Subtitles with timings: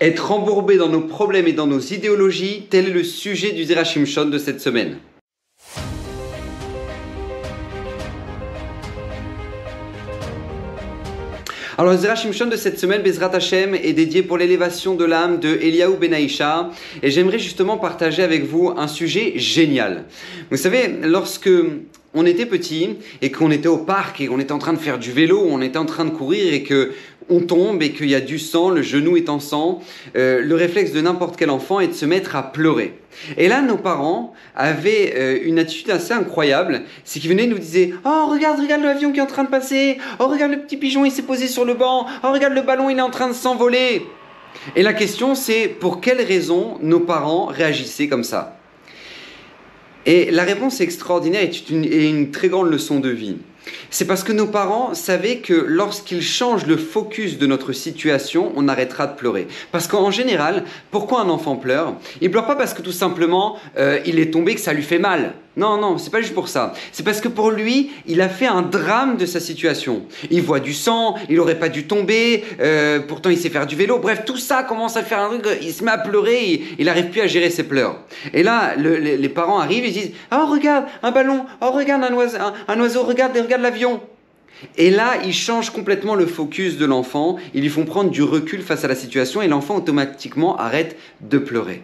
[0.00, 4.04] Être embourbé dans nos problèmes et dans nos idéologies, tel est le sujet du Zerachim
[4.04, 4.98] Shon de cette semaine.
[11.80, 15.38] Alors le Zerachim Shon de cette semaine, Bezrat Hashem, est dédié pour l'élévation de l'âme
[15.38, 16.70] de Eliaou Benaïcha
[17.04, 20.06] et j'aimerais justement partager avec vous un sujet génial.
[20.50, 21.48] Vous savez, lorsque
[22.14, 24.98] on était petit et qu'on était au parc et qu'on était en train de faire
[24.98, 26.92] du vélo, on était en train de courir et que
[27.30, 29.80] on tombe et qu'il y a du sang, le genou est en sang,
[30.16, 32.94] euh, le réflexe de n'importe quel enfant est de se mettre à pleurer.
[33.36, 37.92] Et là, nos parents avaient euh, une attitude assez incroyable, c'est qu'ils venaient nous disaient
[38.04, 41.04] Oh, regarde, regarde l'avion qui est en train de passer, oh, regarde le petit pigeon,
[41.04, 43.34] il s'est posé sur le banc, oh, regarde le ballon, il est en train de
[43.34, 44.02] s'envoler.
[44.74, 48.57] Et la question, c'est pour quelles raisons nos parents réagissaient comme ça?
[50.08, 53.36] Et la réponse extraordinaire et une, une très grande leçon de vie.
[53.90, 58.68] C'est parce que nos parents savaient que lorsqu'ils changent le focus de notre situation, on
[58.68, 59.48] arrêtera de pleurer.
[59.72, 61.94] Parce qu'en général, pourquoi un enfant pleure?
[62.20, 64.98] Il pleure pas parce que tout simplement euh, il est tombé que ça lui fait
[64.98, 65.34] mal.
[65.58, 66.72] Non, non, c'est pas juste pour ça.
[66.92, 70.02] C'est parce que pour lui, il a fait un drame de sa situation.
[70.30, 73.74] Il voit du sang, il aurait pas dû tomber, euh, pourtant il sait faire du
[73.74, 73.98] vélo.
[73.98, 77.06] Bref, tout ça commence à faire un truc, il se met à pleurer, il n'arrive
[77.06, 77.96] plus à gérer ses pleurs.
[78.32, 82.38] Et là, les, parents arrivent et disent Oh, regarde, un ballon, oh, regarde un oiseau,
[82.68, 84.00] un, oiseau regarde, regarde l'avion.
[84.76, 88.62] Et là, ils changent complètement le focus de l'enfant, ils lui font prendre du recul
[88.62, 91.82] face à la situation et l'enfant automatiquement arrête de pleurer.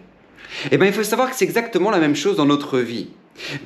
[0.71, 3.09] Eh bien, il faut savoir que c'est exactement la même chose dans notre vie.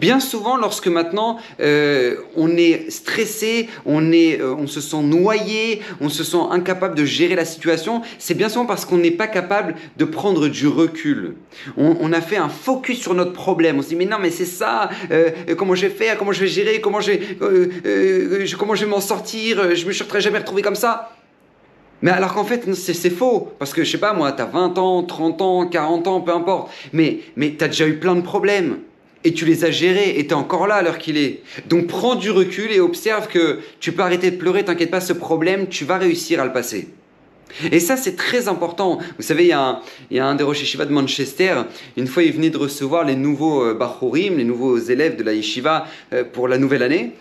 [0.00, 5.82] Bien souvent, lorsque maintenant euh, on est stressé, on, est, euh, on se sent noyé,
[6.00, 9.26] on se sent incapable de gérer la situation, c'est bien souvent parce qu'on n'est pas
[9.26, 11.34] capable de prendre du recul.
[11.76, 13.78] On, a fait un focus sur notre problème.
[13.78, 14.88] On se dit mais non mais c'est ça.
[15.10, 18.90] Euh, comment je vais faire Comment je vais gérer Comment je vais, comment je vais
[18.90, 21.12] m'en sortir Je me serais jamais retrouvé comme ça.
[22.00, 23.52] Mais alors qu'en fait, c'est faux.
[23.58, 26.32] Parce que je sais pas, moi, tu as 20 ans, 30 ans, 40 ans, peu
[26.32, 26.70] importe.
[26.92, 28.78] Mais, mais tu as déjà eu plein de problèmes
[29.24, 31.42] et tu les as gérés et tu es encore là à l'heure qu'il est.
[31.68, 35.12] Donc prends du recul et observe que tu peux arrêter de pleurer, t'inquiète pas, ce
[35.12, 36.88] problème, tu vas réussir à le passer.
[37.72, 38.98] Et ça, c'est très important.
[39.16, 39.80] Vous savez, il y, a un,
[40.10, 41.62] il y a un des Rosh Yeshiva de Manchester,
[41.96, 45.32] une fois, il venait de recevoir les nouveaux euh, Bachorim, les nouveaux élèves de la
[45.32, 47.12] Yeshiva euh, pour la nouvelle année.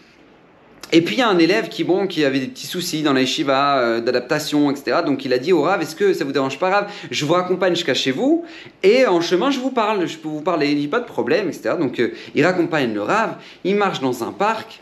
[0.93, 3.11] Et puis il y a un élève qui, bon, qui avait des petits soucis dans
[3.11, 4.99] la yeshiva, euh, d'adaptation, etc.
[5.05, 6.91] Donc il a dit au Rav, est-ce que ça vous dérange pas, Rav?
[7.11, 8.45] Je vous raccompagne jusqu'à chez vous
[8.83, 11.49] et en chemin je vous parle, je peux vous parler, il dit pas de problème,
[11.49, 11.75] etc.
[11.77, 14.79] Donc euh, il raccompagne le Rav, il marche dans un parc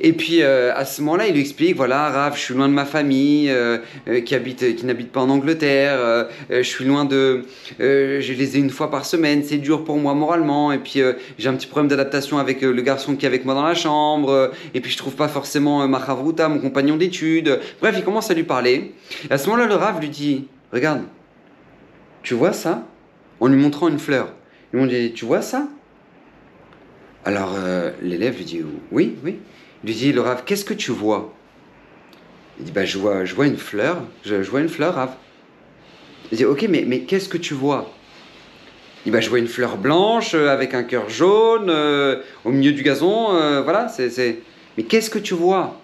[0.00, 2.74] et puis euh, à ce moment-là, il lui explique voilà, Rav, je suis loin de
[2.74, 3.78] ma famille, euh,
[4.08, 6.28] euh, qui habite, qui n'habite pas en Angleterre.
[6.50, 7.44] je suis loin de,
[7.78, 9.42] je les ai une fois par semaine.
[9.42, 10.72] C'est dur pour moi moralement.
[10.72, 11.00] Et puis
[11.38, 14.52] j'ai un petit problème d'adaptation avec le garçon qui est avec moi dans la chambre.
[14.74, 17.58] et puis je trouve pas forcément ma chavruta, mon compagnon d'études.
[17.80, 18.94] Bref, il commence à lui parler.
[19.28, 21.02] Et à ce moment-là, le Rav lui dit regarde,
[22.22, 22.84] tu vois ça?
[23.40, 24.32] En lui montrant une fleur.
[24.72, 25.66] Ils m'ont dit tu vois ça?
[27.24, 27.56] Alors
[28.00, 29.38] l'élève lui dit oui, oui.
[29.84, 31.32] Lui dit, le Rav, qu'est-ce que tu vois?
[32.58, 33.98] Il dit, bah, je, vois, je vois une fleur.
[34.24, 35.10] Je, vois une fleur, Rav.
[36.32, 37.92] Il dit, ok, mais, mais qu'est-ce que tu vois?
[39.04, 42.50] Il dit, bah, je vois une fleur blanche euh, avec un cœur jaune euh, au
[42.50, 43.36] milieu du gazon.
[43.36, 44.38] Euh, voilà, c'est.
[44.76, 45.80] Mais qu'est-ce que tu vois?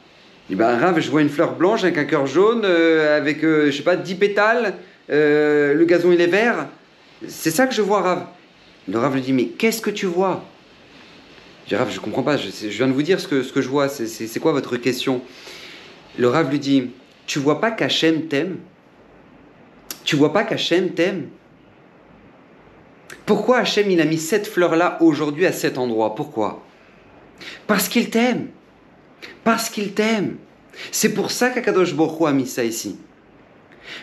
[0.48, 3.70] Il dit, bah, Rav, je vois une fleur blanche avec un cœur jaune, avec, je
[3.70, 4.74] sais pas, 10 pétales.
[5.08, 6.66] le gazon, il est vert.
[7.28, 8.26] C'est ça que je vois, Rav.
[8.88, 10.44] Le Rav lui dit, mais qu'est-ce que tu vois?
[11.66, 13.88] Je je comprends pas, je, viens de vous dire ce que, ce que je vois,
[13.88, 15.22] c'est quoi votre question?
[16.18, 16.90] Le Rav lui dit,
[17.26, 18.58] tu vois pas qu'Hachem t'aime?
[20.04, 21.28] Tu vois pas qu'Hachem t'aime?
[23.26, 26.14] Pourquoi Hachem il a mis cette fleur-là aujourd'hui à cet endroit?
[26.14, 26.62] Pourquoi?
[27.66, 28.48] Parce qu'il t'aime.
[29.42, 30.36] Parce qu'il t'aime.
[30.90, 32.98] C'est pour ça qu'Akadosh Baruch a mis ça ici.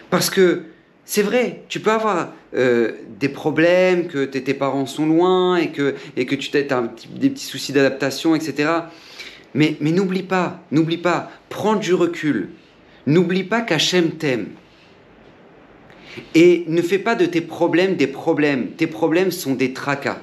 [0.09, 0.63] Parce que
[1.13, 5.93] c'est vrai, tu peux avoir euh, des problèmes, que tes parents sont loin et que,
[6.15, 8.69] et que tu as des petits soucis d'adaptation, etc.
[9.53, 12.51] Mais, mais n'oublie pas, n'oublie pas, prends du recul.
[13.07, 14.51] N'oublie pas qu'Hachem t'aime.
[16.33, 18.69] Et ne fais pas de tes problèmes des problèmes.
[18.77, 20.21] Tes problèmes sont des tracas.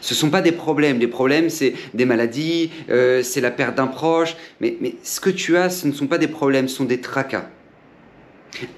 [0.00, 1.00] Ce ne sont pas des problèmes.
[1.00, 4.36] Les problèmes, c'est des maladies, euh, c'est la perte d'un proche.
[4.60, 7.00] Mais, mais ce que tu as, ce ne sont pas des problèmes, ce sont des
[7.00, 7.50] tracas.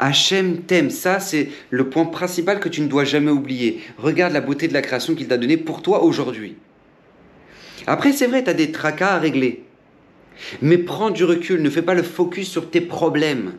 [0.01, 3.81] Hachem t'aime, ça c'est le point principal que tu ne dois jamais oublier.
[3.99, 6.57] Regarde la beauté de la création qu'il t'a donnée pour toi aujourd'hui.
[7.87, 9.65] Après c'est vrai, tu as des tracas à régler.
[10.61, 13.55] Mais prends du recul, ne fais pas le focus sur tes problèmes.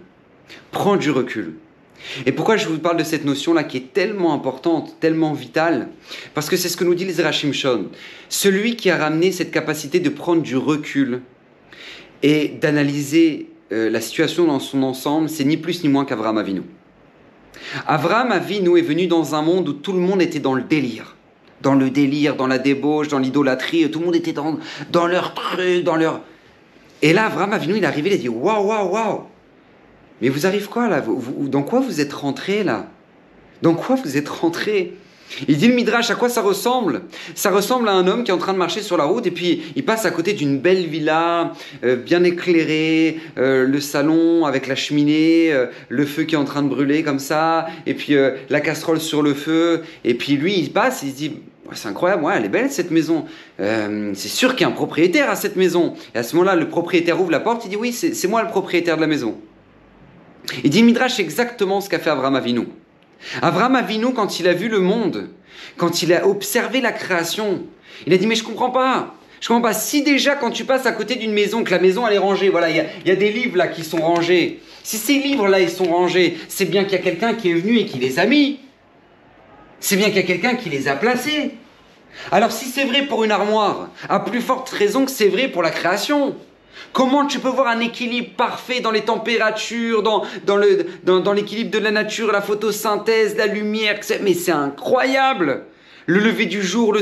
[0.71, 1.53] Prends du recul.
[2.25, 5.89] Et pourquoi je vous parle de cette notion-là qui est tellement importante, tellement vitale?
[6.33, 7.85] Parce que c'est ce que nous dit les Shon.
[8.29, 11.21] Celui qui a ramené cette capacité de prendre du recul
[12.21, 16.61] et d'analyser euh, la situation dans son ensemble, c'est ni plus ni moins qu'Avraham Avinu.
[17.87, 21.15] Abraham Avinu est venu dans un monde où tout le monde était dans le délire.
[21.61, 25.83] Dans le délire, dans la débauche, dans l'idolâtrie, tout le monde était dans, leur truc,
[25.83, 26.21] dans leur...
[27.01, 29.21] Et là, Abraham Avinu, il est arrivé, il a dit, waouh, waouh, waouh
[30.21, 31.03] Mais vous arrivez quoi là?
[31.47, 32.87] Dans quoi vous êtes rentré là?
[33.61, 34.93] Dans quoi vous êtes rentré?
[35.47, 37.01] Il dit le Midrash, à quoi ça ressemble?
[37.35, 39.31] Ça ressemble à un homme qui est en train de marcher sur la route et
[39.31, 41.53] puis il passe à côté d'une belle villa,
[41.83, 46.45] euh, bien éclairée, euh, le salon avec la cheminée, euh, le feu qui est en
[46.45, 48.15] train de brûler comme ça, et puis
[48.49, 51.31] la casserole sur le feu, et puis lui il passe, il se dit
[51.71, 53.25] c'est incroyable, ouais, elle est belle cette maison.
[53.57, 55.93] c'est sûr qu'il y a un propriétaire à cette maison.
[56.13, 58.49] Et à ce moment-là, le propriétaire ouvre la porte, il dit oui, c'est moi le
[58.49, 59.37] propriétaire de la maison.
[60.63, 62.67] Il dit Midrash exactement ce qu'a fait Abraham Avinu.
[63.41, 65.29] Abraham Avinu, quand il a vu le monde,
[65.77, 67.63] quand il a observé la création,
[68.05, 69.15] il a dit mais je comprends pas.
[69.41, 69.73] Je comprends pas.
[69.73, 72.49] Si déjà quand tu passes à côté d'une maison, que la maison elle est rangée,
[72.49, 74.61] voilà, il y, a, des livres là qui sont rangés.
[74.83, 77.53] Si ces livres là ils sont rangés, c'est bien qu'il y a quelqu'un qui est
[77.53, 78.59] venu et qui les a mis.
[79.79, 81.51] C'est bien qu'il y a quelqu'un qui les a placés.
[82.31, 85.61] Alors si c'est vrai pour une armoire, à plus forte raison que c'est vrai pour
[85.61, 86.35] la création.
[86.91, 91.91] Comment tu peux voir un équilibre parfait dans les températures, dans, dans l'équilibre de la
[91.91, 95.65] nature, la photosynthèse, la lumière Mais c'est incroyable
[96.05, 97.01] le lever du jour, le,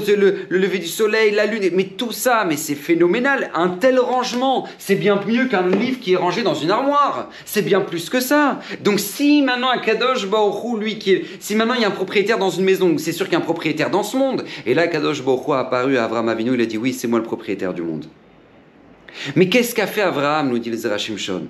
[0.49, 3.51] lever du soleil, la lune, mais tout ça, mais c'est phénoménal.
[3.53, 7.29] Un tel rangement, c'est bien mieux qu'un livre qui est rangé dans une armoire.
[7.45, 8.59] C'est bien plus que ça.
[8.83, 11.91] Donc si maintenant un Kadosh Baruch lui, qui est, si maintenant il y a un
[11.91, 14.45] propriétaire dans une maison, c'est sûr qu'il y a un propriétaire dans ce monde.
[14.65, 17.19] Et là, Kadosh Baruch a apparu à Abraham Avinu, il a dit oui, c'est moi
[17.19, 18.05] le propriétaire du monde.
[19.35, 21.47] Mais qu'est-ce qu'a fait Abraham, nous dit le Zerachim Shon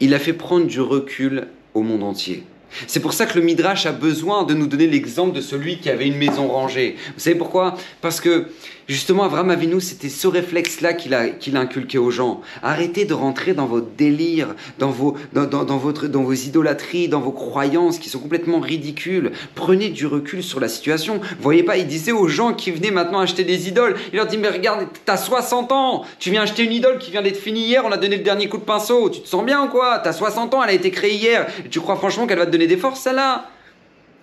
[0.00, 2.44] Il a fait prendre du recul au monde entier.
[2.86, 5.90] C'est pour ça que le Midrash a besoin de nous donner l'exemple de celui qui
[5.90, 6.96] avait une maison rangée.
[7.14, 7.76] Vous savez pourquoi?
[8.00, 8.48] Parce que
[8.86, 12.42] Justement, Avram Avinu, c'était ce réflexe-là qu'il a, inculqué aux gens.
[12.62, 17.20] Arrêtez de rentrer dans vos délires, dans vos, dans, dans, votre, dans vos idolâtries, dans
[17.20, 19.32] vos croyances qui sont complètement ridicules.
[19.54, 21.14] Prenez du recul sur la situation.
[21.14, 24.26] Vous voyez pas, il disait aux gens qui venaient maintenant acheter des idoles, il leur
[24.26, 27.64] dit, mais regarde, t'as 60 ans, tu viens acheter une idole qui vient d'être finie
[27.64, 29.98] hier, on a donné le dernier coup de pinceau, tu te sens bien ou quoi?
[29.98, 32.63] T'as 60 ans, elle a été créée hier, tu crois franchement qu'elle va te donner
[32.66, 33.48] des forces, celle-là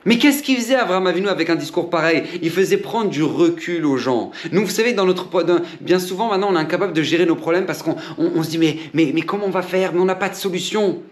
[0.05, 2.23] mais qu'est-ce qu'il faisait Abraham Avinu avec un discours pareil?
[2.41, 4.31] Il faisait prendre du recul aux gens.
[4.51, 5.27] Nous, vous savez, dans notre
[5.79, 8.77] bien souvent maintenant, on est incapable de gérer nos problèmes parce qu'on se dit mais,
[8.93, 9.93] mais, mais comment on va faire?
[9.93, 11.03] Mais on n'a pas de solution.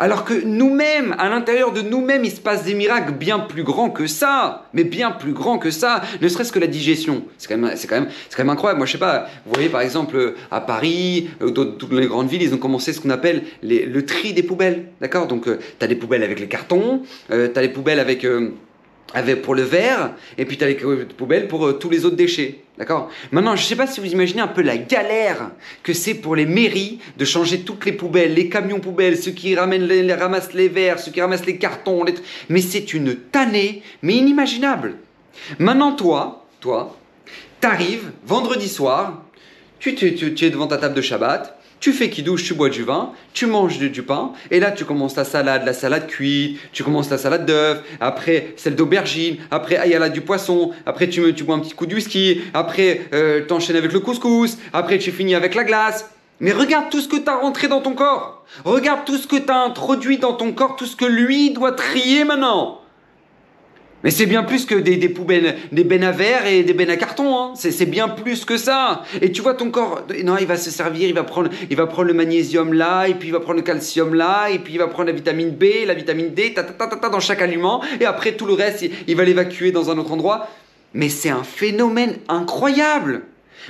[0.00, 3.90] Alors que nous-mêmes, à l'intérieur de nous-mêmes, il se passe des miracles bien plus grands
[3.90, 4.66] que ça.
[4.72, 6.02] Mais bien plus grands que ça.
[6.20, 7.24] Ne serait-ce que la digestion.
[7.36, 8.78] C'est quand, même, c'est, quand même, c'est quand même incroyable.
[8.78, 12.28] Moi, je sais pas, vous voyez par exemple à Paris, euh, dans toutes les grandes
[12.28, 14.86] villes, ils ont commencé ce qu'on appelle le tri des poubelles.
[15.00, 15.26] D'accord?
[15.26, 17.02] Donc, euh, tu as des poubelles avec les cartons,
[17.32, 18.24] euh, tu poubelles avec
[19.14, 22.16] avec pour le verre, et puis tu as les poubelles pour euh, tous les autres
[22.16, 22.60] déchets.
[22.76, 23.10] D'accord?
[23.32, 25.50] Maintenant, je ne sais pas si vous imaginez un peu la galère
[25.82, 29.54] que c'est pour les mairies de changer toutes les poubelles, les camions poubelles, ceux qui
[29.56, 32.04] ramènent les, ramassent les verres, ceux qui ramassent les cartons.
[32.48, 34.96] Mais c'est une tannée, mais inimaginable.
[35.58, 36.96] Maintenant, toi, toi,
[37.60, 39.24] t'arrives vendredi soir,
[39.80, 42.68] tu, tu, tu es devant ta table de Shabbat, tu fais qui douche, tu bois
[42.68, 46.58] du vin, tu manges du, pain, et là tu commences la salade, la salade cuite,
[46.72, 50.72] tu commences la salade d'œuf, après celle d'aubergine, après il y a là du poisson,
[50.86, 54.00] après tu, tu bois un petit coup de whisky, après euh, tu enchaînes avec le
[54.00, 56.10] couscous, après tu finis avec la glace.
[56.40, 58.44] Mais regarde tout ce que tu as rentré dans ton corps.
[58.64, 61.72] Regarde tout ce que tu as introduit dans ton corps, tout ce que lui doit
[61.72, 62.80] trier maintenant.
[64.04, 66.90] Mais c'est bien plus que des, des, poubelles, des bennes à verre et des bennes
[66.90, 67.36] à carton.
[67.36, 67.52] Hein.
[67.56, 69.02] C'est bien plus que ça.
[69.20, 71.86] Et tu vois ton corps, non, il va se servir, il va prendre, il va
[71.86, 74.78] prendre le magnésium là, et puis il va prendre le calcium là, et puis il
[74.78, 77.82] va prendre la vitamine B, la vitamine D, ta, ta, ta, ta dans chaque aliment,
[78.00, 80.48] et après tout le reste, il va l'évacuer dans un autre endroit.
[80.94, 83.22] Mais c'est un phénomène incroyable.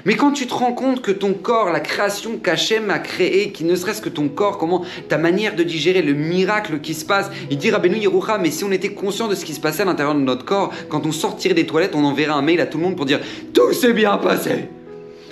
[0.05, 3.65] Mais quand tu te rends compte que ton corps, la création qu'Hachem a créée, qui
[3.65, 7.31] ne serait-ce que ton corps, comment ta manière de digérer le miracle qui se passe,
[7.51, 9.87] il dit Rabbeinu Yerucha, mais si on était conscient de ce qui se passait à
[9.87, 12.79] l'intérieur de notre corps, quand on sortirait des toilettes, on enverrait un mail à tout
[12.79, 13.21] le monde pour dire
[13.53, 14.69] Tout s'est bien passé.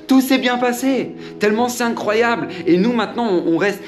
[0.07, 2.49] Tout s'est bien passé, tellement c'est incroyable.
[2.67, 3.83] Et nous maintenant, on reste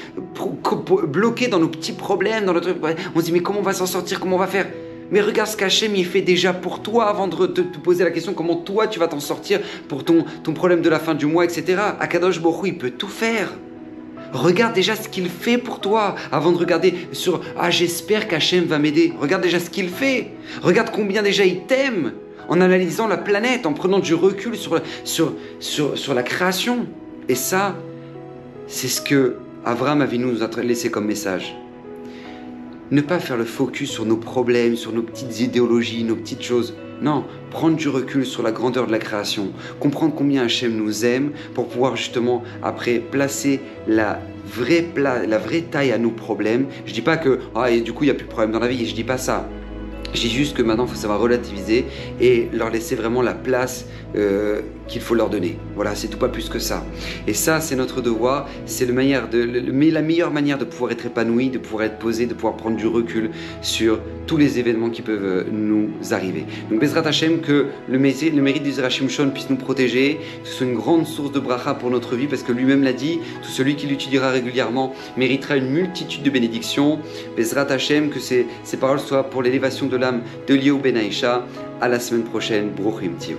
[1.07, 2.75] bloqués dans nos petits problèmes, dans notre...
[3.15, 4.67] on se dit mais comment on va s'en sortir, comment on va faire?
[5.11, 8.33] Mais regarde ce qu'Hachem il fait déjà pour toi avant de te, poser la question
[8.33, 11.45] comment toi tu vas t'en sortir pour ton, ton problème de la fin du mois,
[11.45, 11.81] etc.
[11.99, 13.53] Akadosh Borou, il peut tout faire.
[14.33, 18.77] Regarde déjà ce qu'il fait pour toi avant de regarder sur Ah, j'espère qu'Hachem va
[18.77, 19.13] m'aider.
[19.19, 20.31] Regarde déjà ce qu'il fait.
[20.61, 22.13] Regarde combien déjà il t'aime
[22.47, 26.87] en analysant la planète, en prenant du recul sur, sur, sur, sur la création.
[27.27, 27.75] Et ça,
[28.67, 31.55] c'est ce que Avram nous a laissé comme message
[32.91, 36.75] ne pas faire le focus sur nos problèmes, sur nos petites idéologies, nos petites choses,
[37.01, 41.31] Non, prendre du recul sur la grandeur de la création, comprendre combien Hachem nous aime
[41.53, 46.65] pour pouvoir justement après placer la vraie, la vraie taille à nos problèmes.
[46.85, 48.67] Je dis pas que ah, du coup il n'y a plus de problème dans la
[48.67, 49.47] vie, je dis pas ça.
[50.13, 51.85] Je dis juste que maintenant il faut savoir relativiser
[52.19, 55.57] et leur laisser vraiment la place euh, qu'il faut leur donner.
[55.75, 56.83] Voilà, c'est tout pas plus que ça.
[57.27, 60.91] Et ça, c'est notre devoir, c'est le manière de, mais la meilleure manière de pouvoir
[60.91, 63.29] être épanoui, de pouvoir être posé, de pouvoir prendre du recul
[63.61, 66.45] sur tous les événements qui peuvent euh, nous arriver.
[66.69, 70.67] Donc, Bezrat Hashem, que le mérite, le mérite Shon puisse nous protéger, que ce soit
[70.67, 73.75] une grande source de bracha pour notre vie, parce que lui-même l'a dit, tout celui
[73.75, 76.99] qui l'utilisera régulièrement méritera une multitude de bénédictions.
[77.37, 81.45] Bezrat Hashem, que ces, ces paroles soient pour l'élévation de l'âme de Liu Benaïcha.
[81.81, 83.37] À la semaine prochaine, Bruchim Tio.